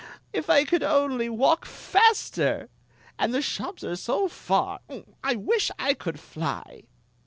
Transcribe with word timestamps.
If 0.33 0.49
I 0.49 0.65
could 0.65 0.81
only 0.81 1.29
walk 1.29 1.63
faster! 1.63 2.69
And 3.19 3.35
the 3.35 3.41
shops 3.43 3.83
are 3.83 3.95
so 3.95 4.27
far 4.27 4.79
I 4.89 5.03
I 5.23 5.35
wish 5.35 5.69
I 5.77 5.93
could 5.93 6.19
fly!" 6.19 6.85